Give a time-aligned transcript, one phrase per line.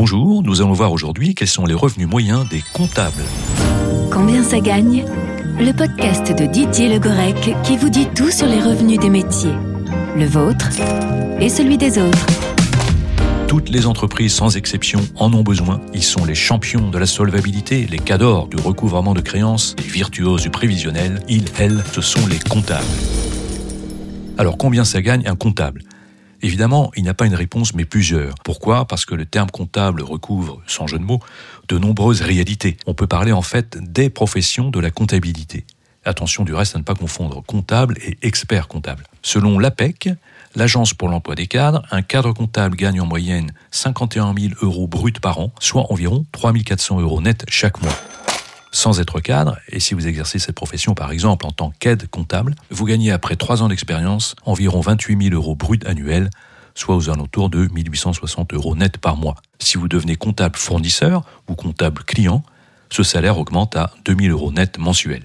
[0.00, 3.22] Bonjour, nous allons voir aujourd'hui quels sont les revenus moyens des comptables.
[4.10, 5.04] Combien ça gagne
[5.58, 9.52] Le podcast de Didier Legorec qui vous dit tout sur les revenus des métiers.
[10.16, 10.70] Le vôtre
[11.38, 12.26] et celui des autres.
[13.46, 15.82] Toutes les entreprises, sans exception, en ont besoin.
[15.92, 20.40] Ils sont les champions de la solvabilité, les cadors du recouvrement de créances, les virtuoses
[20.40, 21.22] du prévisionnel.
[21.28, 22.86] Ils, elles, ce sont les comptables.
[24.38, 25.82] Alors combien ça gagne un comptable?
[26.42, 28.34] Évidemment, il n'y a pas une réponse, mais plusieurs.
[28.44, 28.86] Pourquoi?
[28.86, 31.20] Parce que le terme comptable recouvre, sans jeu de mots,
[31.68, 32.76] de nombreuses réalités.
[32.86, 35.64] On peut parler en fait des professions de la comptabilité.
[36.04, 39.04] Attention du reste à ne pas confondre comptable et expert comptable.
[39.22, 40.08] Selon l'APEC,
[40.56, 45.12] l'Agence pour l'emploi des cadres, un cadre comptable gagne en moyenne 51 000 euros bruts
[45.20, 47.94] par an, soit environ 3 400 euros net chaque mois
[48.72, 52.54] sans être cadre, et si vous exercez cette profession par exemple en tant qu'aide comptable,
[52.70, 56.30] vous gagnez après trois ans d'expérience environ 28 000 euros bruts annuels,
[56.74, 59.36] soit aux alentours de 1860 euros net par mois.
[59.58, 62.42] Si vous devenez comptable fournisseur ou comptable client,
[62.90, 65.24] ce salaire augmente à 2000 euros net mensuels.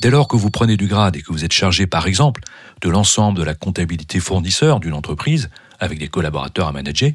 [0.00, 2.42] Dès lors que vous prenez du grade et que vous êtes chargé par exemple
[2.82, 5.50] de l'ensemble de la comptabilité fournisseur d'une entreprise,
[5.80, 7.10] avec des collaborateurs à manager,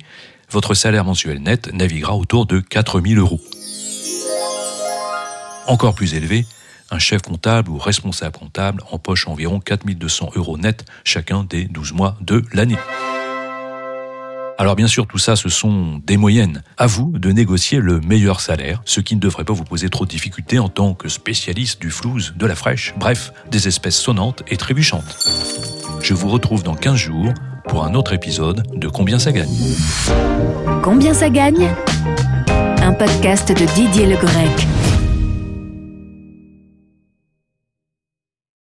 [0.49, 3.39] votre salaire mensuel net naviguera autour de 4000 euros
[5.69, 6.45] encore plus élevé,
[6.91, 12.17] un chef comptable ou responsable comptable empoche environ 4200 euros net chacun des 12 mois
[12.21, 12.77] de l'année.
[14.57, 16.63] Alors bien sûr, tout ça, ce sont des moyennes.
[16.77, 20.03] À vous de négocier le meilleur salaire, ce qui ne devrait pas vous poser trop
[20.03, 24.43] de difficultés en tant que spécialiste du flouze, de la fraîche, bref, des espèces sonnantes
[24.49, 25.25] et trébuchantes.
[26.01, 27.33] Je vous retrouve dans 15 jours
[27.69, 29.55] pour un autre épisode de Combien ça gagne?
[30.83, 31.69] Combien ça gagne?
[32.81, 34.78] Un podcast de Didier Le Grec.